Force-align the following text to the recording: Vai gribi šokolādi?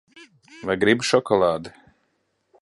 Vai 0.69 0.77
gribi 0.83 1.07
šokolādi? 1.11 1.75